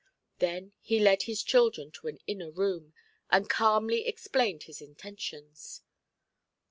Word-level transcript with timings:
Then 0.39 0.73
he 0.79 0.99
led 0.99 1.21
his 1.21 1.43
children 1.43 1.91
to 1.91 2.07
an 2.07 2.17
inner 2.25 2.49
room, 2.49 2.95
and 3.29 3.47
calmly 3.47 4.07
explained 4.07 4.63
his 4.63 4.81
intentions. 4.81 5.83